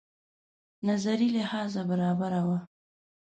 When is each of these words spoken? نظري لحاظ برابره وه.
نظري 0.87 1.27
لحاظ 1.37 1.73
برابره 1.89 2.41
وه. 2.47 2.59